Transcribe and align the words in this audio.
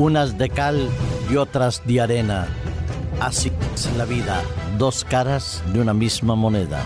unas 0.00 0.38
de 0.38 0.48
cal 0.48 0.88
y 1.30 1.36
otras 1.36 1.82
de 1.84 2.00
arena. 2.00 2.48
Así 3.20 3.52
es 3.74 3.94
la 3.98 4.06
vida, 4.06 4.40
dos 4.78 5.04
caras 5.04 5.62
de 5.74 5.80
una 5.80 5.92
misma 5.92 6.34
moneda. 6.34 6.80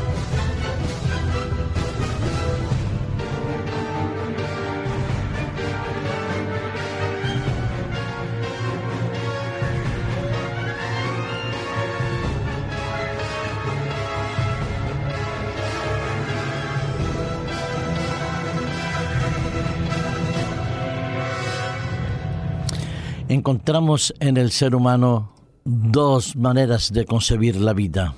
Encontramos 23.34 24.14
en 24.20 24.36
el 24.36 24.52
ser 24.52 24.76
humano 24.76 25.32
dos 25.64 26.36
maneras 26.36 26.93
de 26.93 27.04
concebir 27.04 27.57
la 27.57 27.72
vida. 27.72 28.14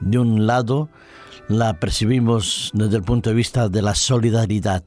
De 0.00 0.18
un 0.18 0.48
lado, 0.48 0.88
la 1.46 1.78
percibimos 1.78 2.72
desde 2.74 2.96
el 2.96 3.04
punto 3.04 3.30
de 3.30 3.36
vista 3.36 3.68
de 3.68 3.82
la 3.82 3.94
solidaridad. 3.94 4.82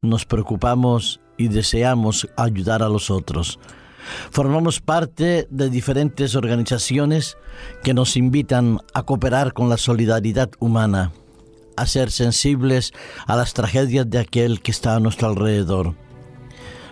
Nos 0.00 0.26
preocupamos 0.26 1.20
y 1.36 1.48
deseamos 1.48 2.28
ayudar 2.36 2.84
a 2.84 2.88
los 2.88 3.10
otros. 3.10 3.58
Formamos 4.30 4.78
parte 4.78 5.48
de 5.50 5.70
diferentes 5.70 6.36
organizaciones 6.36 7.36
que 7.82 7.94
nos 7.94 8.16
invitan 8.16 8.78
a 8.92 9.02
cooperar 9.02 9.54
con 9.54 9.68
la 9.68 9.76
solidaridad 9.76 10.50
humana, 10.60 11.10
a 11.76 11.88
ser 11.88 12.12
sensibles 12.12 12.92
a 13.26 13.34
las 13.34 13.54
tragedias 13.54 14.08
de 14.08 14.20
aquel 14.20 14.62
que 14.62 14.70
está 14.70 14.94
a 14.94 15.00
nuestro 15.00 15.26
alrededor 15.26 15.96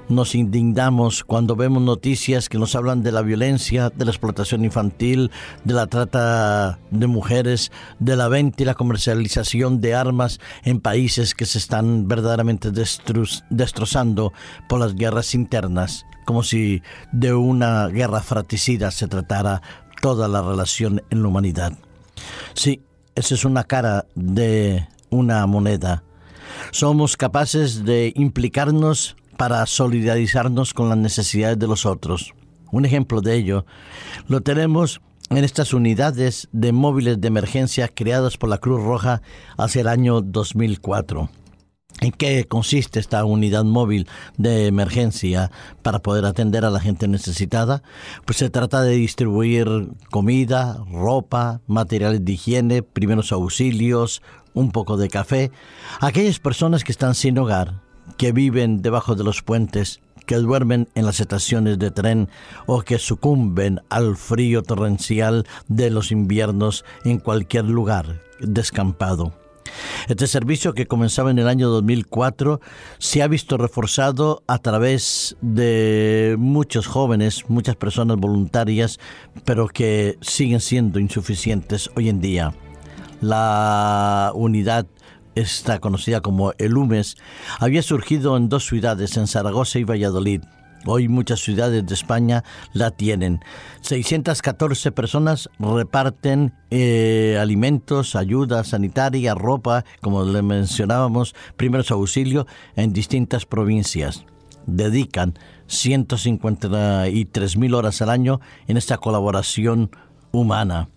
nos 0.08 0.34
indignamos 0.34 1.24
cuando 1.24 1.56
vemos 1.56 1.82
noticias 1.82 2.48
que 2.48 2.58
nos 2.58 2.74
hablan 2.74 3.02
de 3.02 3.12
la 3.12 3.22
violencia, 3.22 3.90
de 3.90 4.04
la 4.04 4.10
explotación 4.10 4.64
infantil, 4.64 5.30
de 5.64 5.74
la 5.74 5.86
trata 5.86 6.78
de 6.90 7.06
mujeres, 7.06 7.72
de 7.98 8.16
la 8.16 8.28
venta 8.28 8.62
y 8.62 8.66
la 8.66 8.74
comercialización 8.74 9.80
de 9.80 9.94
armas 9.94 10.40
en 10.64 10.80
países 10.80 11.34
que 11.34 11.46
se 11.46 11.58
están 11.58 12.08
verdaderamente 12.08 12.70
destrozando 13.50 14.32
por 14.68 14.80
las 14.80 14.94
guerras 14.94 15.34
internas, 15.34 16.06
como 16.24 16.42
si 16.42 16.82
de 17.12 17.34
una 17.34 17.88
guerra 17.88 18.20
fratricida 18.20 18.90
se 18.90 19.08
tratara 19.08 19.62
toda 20.00 20.28
la 20.28 20.42
relación 20.42 21.02
en 21.10 21.22
la 21.22 21.28
humanidad. 21.28 21.72
Sí, 22.54 22.82
esa 23.14 23.34
es 23.34 23.44
una 23.44 23.64
cara 23.64 24.06
de 24.14 24.88
una 25.10 25.46
moneda. 25.46 26.02
Somos 26.70 27.16
capaces 27.16 27.84
de 27.84 28.12
implicarnos 28.16 29.16
para 29.42 29.66
solidarizarnos 29.66 30.72
con 30.72 30.88
las 30.88 30.98
necesidades 30.98 31.58
de 31.58 31.66
los 31.66 31.84
otros. 31.84 32.32
Un 32.70 32.84
ejemplo 32.84 33.20
de 33.20 33.34
ello 33.34 33.66
lo 34.28 34.40
tenemos 34.40 35.00
en 35.30 35.42
estas 35.42 35.74
unidades 35.74 36.48
de 36.52 36.70
móviles 36.70 37.20
de 37.20 37.26
emergencia 37.26 37.88
creadas 37.88 38.36
por 38.36 38.50
la 38.50 38.58
Cruz 38.58 38.80
Roja 38.80 39.20
hacia 39.58 39.80
el 39.80 39.88
año 39.88 40.20
2004. 40.20 41.28
¿En 42.02 42.12
qué 42.12 42.44
consiste 42.44 43.00
esta 43.00 43.24
unidad 43.24 43.64
móvil 43.64 44.06
de 44.36 44.68
emergencia 44.68 45.50
para 45.82 45.98
poder 45.98 46.24
atender 46.24 46.64
a 46.64 46.70
la 46.70 46.78
gente 46.78 47.08
necesitada? 47.08 47.82
Pues 48.24 48.38
se 48.38 48.48
trata 48.48 48.82
de 48.82 48.94
distribuir 48.94 49.88
comida, 50.12 50.84
ropa, 50.88 51.62
materiales 51.66 52.24
de 52.24 52.32
higiene, 52.34 52.84
primeros 52.84 53.32
auxilios, 53.32 54.22
un 54.54 54.70
poco 54.70 54.96
de 54.96 55.08
café 55.08 55.50
a 55.98 56.06
aquellas 56.06 56.38
personas 56.38 56.84
que 56.84 56.92
están 56.92 57.16
sin 57.16 57.36
hogar 57.38 57.82
que 58.16 58.32
viven 58.32 58.82
debajo 58.82 59.14
de 59.14 59.24
los 59.24 59.42
puentes, 59.42 60.00
que 60.26 60.36
duermen 60.36 60.88
en 60.94 61.06
las 61.06 61.20
estaciones 61.20 61.78
de 61.78 61.90
tren 61.90 62.28
o 62.66 62.82
que 62.82 62.98
sucumben 62.98 63.80
al 63.88 64.16
frío 64.16 64.62
torrencial 64.62 65.46
de 65.68 65.90
los 65.90 66.12
inviernos 66.12 66.84
en 67.04 67.18
cualquier 67.18 67.64
lugar 67.64 68.22
descampado. 68.40 69.32
Este 70.08 70.26
servicio 70.26 70.74
que 70.74 70.86
comenzaba 70.86 71.30
en 71.30 71.38
el 71.38 71.48
año 71.48 71.68
2004 71.68 72.60
se 72.98 73.22
ha 73.22 73.28
visto 73.28 73.56
reforzado 73.56 74.42
a 74.46 74.58
través 74.58 75.36
de 75.40 76.36
muchos 76.38 76.86
jóvenes, 76.86 77.48
muchas 77.48 77.76
personas 77.76 78.16
voluntarias, 78.18 78.98
pero 79.44 79.68
que 79.68 80.18
siguen 80.20 80.60
siendo 80.60 80.98
insuficientes 80.98 81.90
hoy 81.96 82.08
en 82.08 82.20
día. 82.20 82.54
La 83.20 84.32
unidad 84.34 84.86
esta 85.34 85.78
conocida 85.78 86.20
como 86.20 86.52
el 86.58 86.76
UMES, 86.76 87.16
había 87.58 87.82
surgido 87.82 88.36
en 88.36 88.48
dos 88.48 88.66
ciudades, 88.66 89.16
en 89.16 89.26
Zaragoza 89.26 89.78
y 89.78 89.84
Valladolid. 89.84 90.42
Hoy 90.84 91.08
muchas 91.08 91.40
ciudades 91.40 91.86
de 91.86 91.94
España 91.94 92.42
la 92.72 92.90
tienen. 92.90 93.38
614 93.82 94.90
personas 94.90 95.48
reparten 95.60 96.52
eh, 96.70 97.38
alimentos, 97.40 98.16
ayuda 98.16 98.64
sanitaria, 98.64 99.36
ropa, 99.36 99.84
como 100.00 100.24
le 100.24 100.42
mencionábamos, 100.42 101.36
primeros 101.56 101.92
auxilios 101.92 102.46
en 102.74 102.92
distintas 102.92 103.46
provincias. 103.46 104.24
Dedican 104.66 105.34
153.000 105.68 107.74
horas 107.74 108.02
al 108.02 108.10
año 108.10 108.40
en 108.66 108.76
esta 108.76 108.98
colaboración 108.98 109.92
humana 110.32 110.88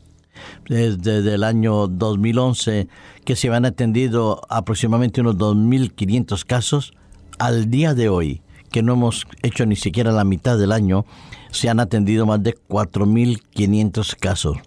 desde 0.68 1.34
el 1.34 1.44
año 1.44 1.88
2011 1.88 2.88
que 3.24 3.36
se 3.36 3.50
han 3.50 3.66
atendido 3.66 4.42
aproximadamente 4.50 5.22
unos 5.22 5.38
2.500 5.38 6.46
casos, 6.46 6.94
al 7.40 7.70
día 7.70 7.94
de 7.94 8.10
hoy, 8.10 8.42
que 8.72 8.84
no 8.84 8.94
hemos 8.94 9.26
hecho 9.42 9.66
ni 9.66 9.76
siquiera 9.76 10.12
la 10.12 10.24
mitad 10.24 10.58
del 10.58 10.72
año, 10.72 11.06
se 11.52 11.70
han 11.70 11.80
atendido 11.80 12.26
más 12.26 12.44
de 12.44 12.56
4.500 12.56 14.16
casos. 14.18 14.58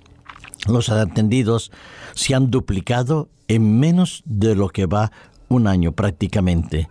Los 0.66 0.88
atendidos 0.88 1.70
se 2.14 2.34
han 2.34 2.50
duplicado 2.50 3.28
en 3.46 3.78
menos 3.78 4.22
de 4.24 4.54
lo 4.54 4.68
que 4.68 4.86
va 4.86 5.12
un 5.48 5.66
año 5.66 5.92
prácticamente. 5.92 6.88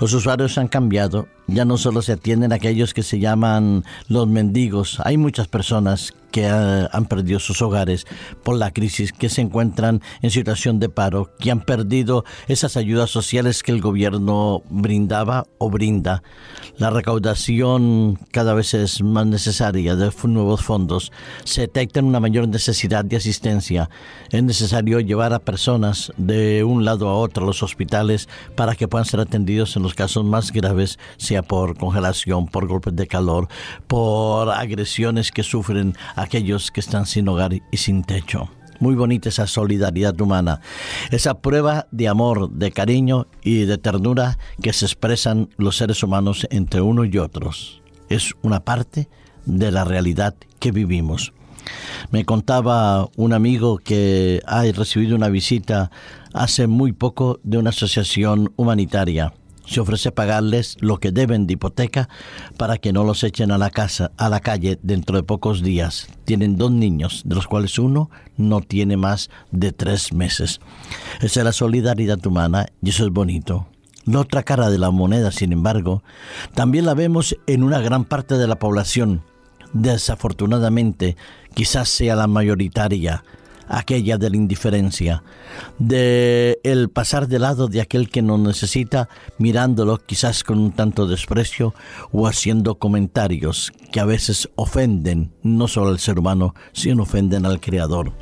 Los 0.00 0.12
usuarios 0.12 0.58
han 0.58 0.68
cambiado, 0.68 1.28
ya 1.46 1.64
no 1.64 1.76
solo 1.76 2.02
se 2.02 2.12
atienden 2.12 2.52
aquellos 2.52 2.94
que 2.94 3.02
se 3.02 3.18
llaman 3.18 3.84
los 4.08 4.26
mendigos, 4.28 5.00
hay 5.04 5.16
muchas 5.16 5.48
personas 5.48 6.14
que 6.32 6.46
han 6.46 7.04
perdido 7.04 7.38
sus 7.38 7.62
hogares 7.62 8.06
por 8.42 8.56
la 8.56 8.72
crisis, 8.72 9.12
que 9.12 9.28
se 9.28 9.42
encuentran 9.42 10.00
en 10.22 10.30
situación 10.30 10.80
de 10.80 10.88
paro, 10.88 11.30
que 11.38 11.50
han 11.50 11.60
perdido 11.60 12.24
esas 12.48 12.76
ayudas 12.76 13.10
sociales 13.10 13.62
que 13.62 13.70
el 13.70 13.80
gobierno 13.80 14.62
brindaba 14.70 15.44
o 15.58 15.70
brinda. 15.70 16.22
La 16.78 16.90
recaudación 16.90 18.18
cada 18.32 18.54
vez 18.54 18.74
es 18.74 19.02
más 19.02 19.26
necesaria 19.26 19.94
de 19.94 20.10
nuevos 20.24 20.62
fondos. 20.62 21.12
Se 21.44 21.62
detecta 21.62 22.00
una 22.00 22.20
mayor 22.20 22.48
necesidad 22.48 23.04
de 23.04 23.16
asistencia. 23.16 23.90
Es 24.30 24.42
necesario 24.42 25.00
llevar 25.00 25.34
a 25.34 25.40
personas 25.40 26.12
de 26.16 26.64
un 26.64 26.84
lado 26.84 27.08
a 27.08 27.14
otro 27.14 27.44
a 27.44 27.46
los 27.46 27.62
hospitales 27.62 28.28
para 28.56 28.74
que 28.74 28.88
puedan 28.88 29.04
ser 29.04 29.20
atendidos 29.20 29.76
en 29.76 29.82
los 29.82 29.94
casos 29.94 30.24
más 30.24 30.50
graves, 30.52 30.98
por 31.40 31.78
congelación, 31.78 32.46
por 32.46 32.66
golpes 32.66 32.94
de 32.94 33.06
calor, 33.06 33.48
por 33.86 34.50
agresiones 34.50 35.32
que 35.32 35.42
sufren 35.42 35.94
aquellos 36.14 36.70
que 36.70 36.80
están 36.80 37.06
sin 37.06 37.26
hogar 37.28 37.54
y 37.54 37.76
sin 37.78 38.04
techo. 38.04 38.50
Muy 38.80 38.94
bonita 38.94 39.30
esa 39.30 39.46
solidaridad 39.46 40.20
humana, 40.20 40.60
esa 41.10 41.40
prueba 41.40 41.86
de 41.92 42.08
amor, 42.08 42.50
de 42.50 42.72
cariño 42.72 43.26
y 43.42 43.64
de 43.64 43.78
ternura 43.78 44.38
que 44.60 44.74
se 44.74 44.84
expresan 44.84 45.48
los 45.56 45.76
seres 45.76 46.02
humanos 46.02 46.46
entre 46.50 46.82
unos 46.82 47.06
y 47.10 47.16
otros. 47.16 47.80
Es 48.10 48.34
una 48.42 48.60
parte 48.60 49.08
de 49.46 49.70
la 49.70 49.84
realidad 49.84 50.34
que 50.58 50.72
vivimos. 50.72 51.32
Me 52.10 52.24
contaba 52.24 53.08
un 53.16 53.32
amigo 53.32 53.78
que 53.78 54.42
ha 54.46 54.62
recibido 54.62 55.14
una 55.14 55.28
visita 55.28 55.90
hace 56.34 56.66
muy 56.66 56.92
poco 56.92 57.38
de 57.44 57.58
una 57.58 57.70
asociación 57.70 58.52
humanitaria 58.56 59.32
se 59.66 59.80
ofrece 59.80 60.12
pagarles 60.12 60.76
lo 60.80 60.98
que 60.98 61.12
deben 61.12 61.46
de 61.46 61.54
hipoteca 61.54 62.08
para 62.56 62.78
que 62.78 62.92
no 62.92 63.04
los 63.04 63.24
echen 63.24 63.50
a 63.50 63.58
la 63.58 63.70
casa, 63.70 64.12
a 64.16 64.28
la 64.28 64.40
calle 64.40 64.78
dentro 64.82 65.16
de 65.16 65.22
pocos 65.22 65.62
días. 65.62 66.08
Tienen 66.24 66.56
dos 66.56 66.70
niños, 66.70 67.22
de 67.24 67.34
los 67.34 67.46
cuales 67.46 67.78
uno 67.78 68.10
no 68.36 68.60
tiene 68.60 68.96
más 68.96 69.30
de 69.50 69.72
tres 69.72 70.12
meses. 70.12 70.60
Esa 71.20 71.40
es 71.40 71.44
la 71.44 71.52
solidaridad 71.52 72.24
humana 72.26 72.66
y 72.82 72.90
eso 72.90 73.04
es 73.04 73.10
bonito. 73.10 73.66
La 74.04 74.20
otra 74.20 74.42
cara 74.42 74.68
de 74.68 74.78
la 74.78 74.90
moneda, 74.90 75.30
sin 75.30 75.52
embargo, 75.52 76.02
también 76.54 76.86
la 76.86 76.94
vemos 76.94 77.36
en 77.46 77.62
una 77.62 77.78
gran 77.78 78.04
parte 78.04 78.36
de 78.36 78.48
la 78.48 78.58
población. 78.58 79.22
Desafortunadamente, 79.74 81.16
quizás 81.54 81.88
sea 81.88 82.16
la 82.16 82.26
mayoritaria, 82.26 83.22
aquella 83.68 84.18
de 84.18 84.30
la 84.30 84.36
indiferencia, 84.36 85.22
de 85.78 86.60
el 86.64 86.90
pasar 86.90 87.28
de 87.28 87.38
lado 87.38 87.68
de 87.68 87.80
aquel 87.80 88.08
que 88.10 88.22
no 88.22 88.38
necesita, 88.38 89.08
mirándolo 89.38 89.98
quizás 89.98 90.44
con 90.44 90.58
un 90.58 90.72
tanto 90.72 91.06
desprecio 91.06 91.74
o 92.10 92.26
haciendo 92.26 92.76
comentarios 92.76 93.72
que 93.90 94.00
a 94.00 94.04
veces 94.04 94.48
ofenden 94.54 95.32
no 95.42 95.68
solo 95.68 95.90
al 95.90 95.98
ser 95.98 96.18
humano, 96.18 96.54
sino 96.72 97.02
ofenden 97.02 97.46
al 97.46 97.60
Creador. 97.60 98.12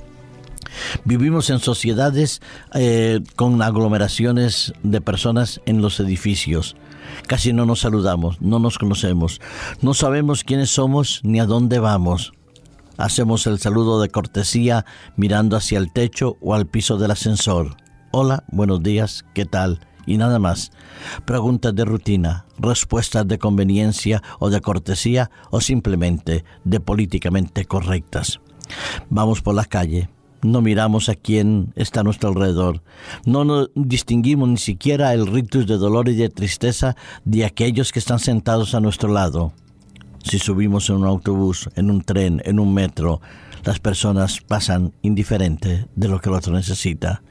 Vivimos 1.04 1.50
en 1.50 1.58
sociedades 1.58 2.40
eh, 2.75 3.20
con 3.37 3.60
aglomeraciones 3.62 4.72
de 4.82 5.00
personas 5.00 5.60
en 5.66 5.82
los 5.82 6.00
edificios. 6.00 6.76
Casi 7.26 7.52
no 7.52 7.66
nos 7.66 7.81
saludamos, 7.81 8.40
no 8.40 8.58
nos 8.58 8.78
conocemos, 8.78 9.40
no 9.82 9.94
sabemos 9.94 10.44
quiénes 10.44 10.70
somos 10.70 11.20
ni 11.25 11.40
a 11.40 11.46
dónde 11.46 11.78
vamos. 11.78 12.32
Hacemos 13.00 13.47
el 13.47 13.58
saludo 13.58 13.99
de 14.02 14.11
cortesía 14.11 14.85
mirando 15.17 15.56
hacia 15.56 15.79
el 15.79 15.91
techo 15.91 16.37
o 16.43 16.52
al 16.52 16.67
piso 16.67 16.99
del 16.99 17.12
ascensor. 17.12 17.79
Hola, 18.11 18.44
buenos 18.52 18.82
días, 18.82 19.25
¿qué 19.32 19.47
tal? 19.47 19.81
Y 20.05 20.19
nada 20.19 20.38
más. 20.38 20.70
Preguntas 21.25 21.75
de 21.75 21.87
rutina, 21.87 22.44
respuestas 22.58 23.26
de 23.26 23.38
conveniencia 23.38 24.23
o 24.38 24.50
de 24.50 24.61
cortesía 24.61 25.31
o 25.50 25.62
simplemente 25.62 26.44
de 26.64 26.79
políticamente 26.79 27.64
correctas. 27.64 28.38
Vamos 29.08 29.41
por 29.41 29.55
la 29.55 29.64
calle, 29.64 30.11
no 30.43 30.61
miramos 30.61 31.08
a 31.08 31.14
quién 31.14 31.73
está 31.76 32.00
a 32.00 32.05
nuestro 32.05 32.29
alrededor, 32.29 32.82
no 33.25 33.47
nos 33.47 33.70
distinguimos 33.75 34.50
ni 34.50 34.58
siquiera 34.58 35.14
el 35.14 35.26
ritus 35.26 35.67
de 35.67 35.79
dolor 35.79 36.11
y 36.11 36.17
de 36.17 36.29
tristeza 36.29 36.97
de 37.25 37.47
aquellos 37.47 37.93
que 37.93 37.99
están 37.99 38.19
sentados 38.19 38.75
a 38.75 38.81
nuestro 38.81 39.11
lado. 39.11 39.55
Si 40.22 40.38
subimos 40.38 40.90
en 40.90 40.96
un 40.96 41.06
autobús, 41.06 41.69
en 41.76 41.90
un 41.90 42.02
tren, 42.02 42.43
en 42.44 42.61
un 42.61 42.75
metro, 42.75 43.20
las 43.64 43.78
personas 43.78 44.40
pasan 44.40 44.93
indiferente 45.02 45.87
de 45.94 46.08
lo 46.08 46.20
que 46.20 46.28
el 46.28 46.34
otro 46.34 46.52
necesita. 46.52 47.22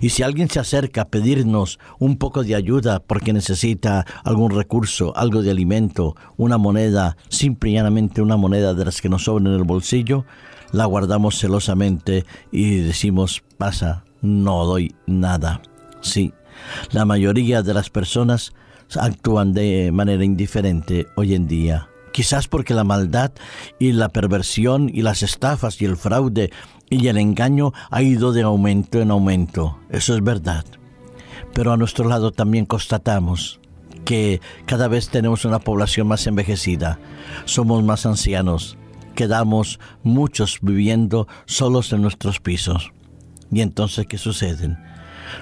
Y 0.00 0.10
si 0.10 0.22
alguien 0.22 0.48
se 0.48 0.60
acerca 0.60 1.02
a 1.02 1.08
pedirnos 1.08 1.78
un 1.98 2.16
poco 2.16 2.42
de 2.42 2.54
ayuda 2.54 3.00
porque 3.00 3.32
necesita 3.32 4.04
algún 4.24 4.50
recurso, 4.50 5.16
algo 5.16 5.42
de 5.42 5.50
alimento, 5.50 6.16
una 6.36 6.58
moneda, 6.58 7.16
simple 7.28 7.70
y 7.70 7.74
llanamente 7.74 8.22
una 8.22 8.36
moneda 8.36 8.74
de 8.74 8.84
las 8.84 9.00
que 9.00 9.08
nos 9.08 9.24
sobran 9.24 9.48
en 9.48 9.54
el 9.54 9.64
bolsillo, 9.64 10.24
la 10.72 10.86
guardamos 10.86 11.38
celosamente 11.38 12.24
y 12.50 12.78
decimos, 12.78 13.42
pasa, 13.58 14.04
no 14.22 14.64
doy 14.64 14.94
nada. 15.06 15.60
Sí, 16.00 16.32
la 16.92 17.04
mayoría 17.04 17.62
de 17.62 17.74
las 17.74 17.90
personas 17.90 18.52
actúan 18.96 19.52
de 19.52 19.90
manera 19.92 20.24
indiferente 20.24 21.06
hoy 21.16 21.34
en 21.34 21.46
día. 21.46 21.88
Quizás 22.14 22.46
porque 22.46 22.74
la 22.74 22.84
maldad 22.84 23.32
y 23.78 23.92
la 23.92 24.08
perversión 24.08 24.88
y 24.88 25.02
las 25.02 25.22
estafas 25.22 25.82
y 25.82 25.84
el 25.84 25.96
fraude 25.96 26.50
y 26.88 27.08
el 27.08 27.18
engaño 27.18 27.72
ha 27.90 28.02
ido 28.02 28.32
de 28.32 28.42
aumento 28.42 29.00
en 29.00 29.10
aumento. 29.10 29.78
Eso 29.90 30.14
es 30.14 30.22
verdad. 30.22 30.64
Pero 31.52 31.72
a 31.72 31.76
nuestro 31.76 32.08
lado 32.08 32.30
también 32.30 32.66
constatamos 32.66 33.60
que 34.04 34.40
cada 34.66 34.86
vez 34.86 35.08
tenemos 35.08 35.44
una 35.44 35.58
población 35.58 36.06
más 36.06 36.26
envejecida. 36.26 37.00
Somos 37.46 37.82
más 37.82 38.06
ancianos 38.06 38.78
quedamos 39.14 39.80
muchos 40.02 40.58
viviendo 40.60 41.26
solos 41.46 41.92
en 41.92 42.02
nuestros 42.02 42.40
pisos. 42.40 42.92
Y 43.50 43.60
entonces, 43.60 44.06
¿qué 44.06 44.18
suceden? 44.18 44.78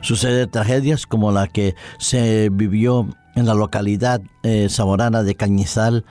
Suceden 0.03 0.51
tragedias 0.51 1.07
como 1.07 1.33
la 1.33 1.49
que 1.49 1.75
se 1.99 2.51
vivió 2.51 3.09
en 3.35 3.47
la 3.47 3.55
localidad 3.55 4.21
eh, 4.43 4.69
zamorana 4.71 5.23
de 5.23 5.35
Cañizal, 5.35 6.05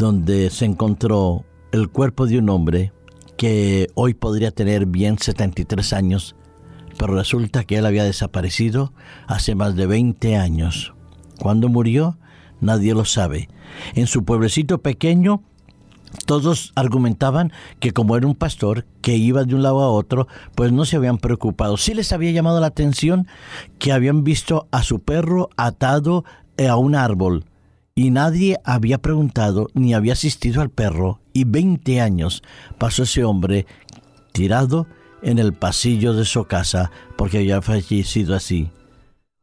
donde 0.00 0.48
se 0.48 0.64
encontró 0.64 1.44
el 1.72 1.90
cuerpo 1.90 2.26
de 2.26 2.38
un 2.38 2.48
hombre 2.48 2.90
que 3.36 3.88
hoy 3.94 4.14
podría 4.14 4.50
tener 4.50 4.86
bien 4.86 5.18
73 5.18 5.92
años, 5.92 6.36
pero 6.96 7.14
resulta 7.14 7.64
que 7.64 7.76
él 7.76 7.84
había 7.84 8.04
desaparecido 8.04 8.94
hace 9.26 9.54
más 9.54 9.76
de 9.76 9.86
20 9.86 10.36
años. 10.36 10.94
¿Cuándo 11.38 11.68
murió? 11.68 12.16
Nadie 12.62 12.94
lo 12.94 13.04
sabe. 13.04 13.50
En 13.94 14.06
su 14.06 14.24
pueblecito 14.24 14.78
pequeño 14.78 15.42
todos 16.24 16.72
argumentaban 16.76 17.52
que 17.78 17.92
como 17.92 18.16
era 18.16 18.26
un 18.26 18.34
pastor 18.34 18.86
que 19.02 19.18
iba 19.18 19.44
de 19.44 19.54
un 19.54 19.62
lado 19.62 19.82
a 19.82 19.90
otro, 19.90 20.28
pues 20.54 20.72
no 20.72 20.86
se 20.86 20.96
habían 20.96 21.18
preocupado. 21.18 21.76
Sí 21.76 21.92
les 21.92 22.12
había 22.14 22.30
llamado 22.30 22.58
la 22.58 22.68
atención 22.68 23.26
que 23.78 23.92
habían 23.92 24.24
visto 24.24 24.66
a 24.70 24.82
su 24.82 25.00
perro 25.00 25.50
atado 25.58 26.24
a 26.58 26.76
un 26.76 26.94
árbol 26.94 27.44
y 28.00 28.10
nadie 28.10 28.58
había 28.64 28.96
preguntado 28.96 29.68
ni 29.74 29.92
había 29.92 30.14
asistido 30.14 30.62
al 30.62 30.70
perro 30.70 31.20
y 31.34 31.44
20 31.44 32.00
años 32.00 32.42
pasó 32.78 33.02
ese 33.02 33.24
hombre 33.24 33.66
tirado 34.32 34.86
en 35.20 35.38
el 35.38 35.52
pasillo 35.52 36.14
de 36.14 36.24
su 36.24 36.46
casa 36.46 36.90
porque 37.18 37.36
había 37.36 37.60
fallecido 37.60 38.34
así. 38.34 38.70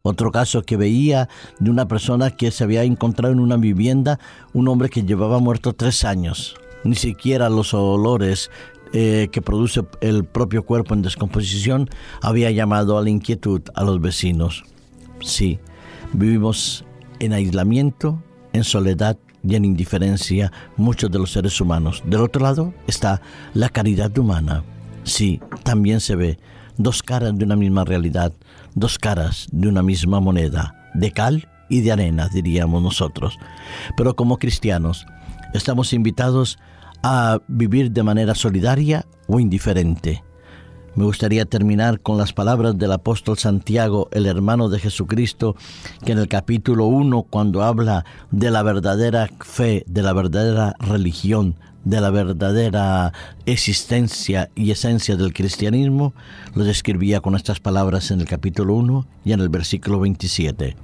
Otro 0.01 0.31
caso 0.31 0.63
que 0.63 0.75
veía 0.75 1.30
de 1.59 1.69
una 1.69 1.88
persona 1.88 2.31
que 2.31 2.50
se 2.50 2.63
había 2.63 2.81
encontrado 2.81 3.31
en 3.31 3.42
una 3.42 3.57
vivienda, 3.57 4.19
un 4.54 4.68
hombre 4.69 4.89
que 4.89 5.04
llevaba 5.04 5.38
muerto 5.38 5.74
tres 5.74 6.04
años. 6.04 6.56
Ni 6.83 6.95
siquiera 6.95 7.50
los 7.50 7.75
olores 7.75 8.50
eh, 8.92 9.30
que 9.31 9.44
produce 9.44 9.83
el 10.01 10.25
propio 10.25 10.65
cuerpo 10.65 10.95
en 10.95 11.04
descomposición 11.04 11.92
había 12.24 12.50
llamado 12.50 12.98
a 12.98 13.04
la 13.04 13.12
inquietud 13.12 13.62
a 13.75 13.83
los 13.83 14.01
vecinos. 14.01 14.63
Sí, 15.21 15.59
vivimos 16.12 16.86
en 17.19 17.33
aislamiento, 17.33 18.24
en 18.57 18.63
soledad 18.63 19.18
y 19.48 19.56
en 19.56 19.65
indiferencia 19.65 20.51
muchos 20.75 21.09
de 21.12 21.19
los 21.19 21.31
seres 21.31 21.59
humanos. 21.62 22.04
Del 22.06 22.21
otro 22.21 22.44
lado 22.44 22.74
está 22.88 23.21
la 23.54 23.69
caridad 23.69 24.15
humana. 24.18 24.63
Sí, 25.04 25.39
también 25.63 26.00
se 26.01 26.15
ve 26.15 26.39
dos 26.77 27.01
caras 27.01 27.38
de 27.38 27.45
una 27.45 27.56
misma 27.56 27.86
realidad, 27.86 28.33
dos 28.75 28.98
caras 29.00 29.48
de 29.51 29.68
una 29.68 29.81
misma 29.81 30.19
moneda, 30.19 30.89
de 30.94 31.12
cal 31.12 31.48
y 31.69 31.81
de 31.81 31.92
arena, 31.92 32.30
diríamos 32.33 32.81
nosotros. 32.81 33.38
Pero 33.95 34.15
como 34.15 34.38
cristianos, 34.38 35.06
estamos 35.54 35.94
invitados 35.94 36.57
a 37.04 37.39
vivir 37.48 37.92
de 37.92 38.04
manera 38.04 38.36
solidaria 38.36 39.06
o 39.27 39.39
indiferente. 39.39 40.24
Me 40.98 41.06
gustaría 41.06 41.46
terminar 41.46 42.00
con 42.00 42.18
las 42.18 42.34
palabras 42.34 42.76
del 42.76 42.92
apóstol 42.92 43.38
Santiago, 43.38 44.10
el 44.14 44.26
hermano 44.26 44.68
de 44.68 44.80
Jesucristo, 44.80 45.56
que 46.04 46.14
en 46.14 46.18
el 46.18 46.28
capítulo 46.28 46.86
1, 46.86 47.22
cuando 47.30 47.62
habla 47.62 48.04
de 48.32 48.50
la 48.50 48.64
verdadera 48.64 49.30
fe, 49.42 49.84
de 49.86 50.02
la 50.02 50.14
verdadera 50.14 50.74
religión, 50.80 51.54
de 51.86 52.02
la 52.02 52.10
verdadera 52.10 53.14
existencia 53.46 54.50
y 54.56 54.72
esencia 54.72 55.16
del 55.16 55.34
cristianismo, 55.34 56.16
lo 56.56 56.64
describía 56.64 57.22
con 57.22 57.36
estas 57.36 57.60
palabras 57.60 58.10
en 58.10 58.22
el 58.22 58.28
capítulo 58.28 58.74
1 58.74 59.06
y 59.24 59.34
en 59.34 59.40
el 59.40 59.50
versículo 59.50 60.00
27. 60.00 60.76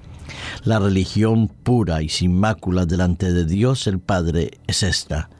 La 0.64 0.78
religión 0.78 1.48
pura 1.48 2.04
y 2.04 2.10
sin 2.10 2.40
mácula 2.40 2.86
delante 2.86 3.34
de 3.34 3.46
Dios 3.46 3.88
el 3.88 3.98
Padre 3.98 4.60
es 4.68 4.84
esta, 4.84 5.32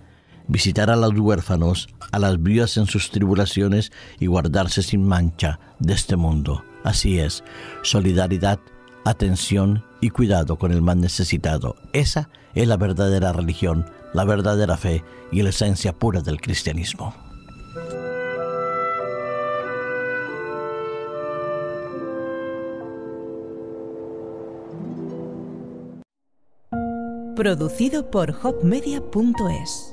visitar 0.48 0.90
a 0.90 0.96
los 0.96 1.14
huérfanos, 1.18 1.88
a 2.12 2.20
las 2.20 2.42
viudas 2.42 2.78
en 2.78 2.86
sus 2.86 3.12
tribulaciones 3.12 3.92
y 4.20 4.28
guardarse 4.28 4.84
sin 4.84 5.06
mancha 5.06 5.60
de 5.80 5.94
este 5.94 6.16
mundo. 6.16 6.64
Así 6.84 7.20
es, 7.20 7.44
solidaridad, 7.82 8.60
atención 9.06 9.84
y 10.02 10.10
cuidado 10.10 10.58
con 10.58 10.72
el 10.72 10.82
más 10.82 10.98
necesitado. 10.98 11.76
Esa 11.94 12.30
es 12.54 12.68
la 12.68 12.78
verdadera 12.78 13.32
religión 13.32 13.86
la 14.14 14.24
verdadera 14.24 14.78
fe 14.78 15.04
y 15.32 15.42
la 15.42 15.50
esencia 15.50 15.92
pura 15.94 16.22
del 16.22 16.40
cristianismo. 16.40 17.14
Producido 27.36 28.10
por 28.12 28.30
hopmedia.es 28.44 29.93